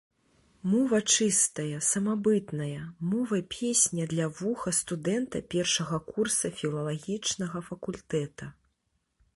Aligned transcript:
Мова 0.69 0.99
чыстая, 1.15 1.79
самабытная, 1.87 2.81
мова-песня 3.11 4.09
для 4.15 4.27
вуха 4.39 4.73
студэнта 4.79 5.43
першага 5.57 6.01
курса 6.13 6.53
філалагічнага 6.63 7.65
факультэта. 7.69 8.53